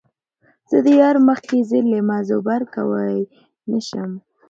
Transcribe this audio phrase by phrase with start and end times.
[0.69, 3.21] زۀ د يار مخکښې زېر لېمۀ زبَر کؤلے
[3.69, 4.11] نۀ شم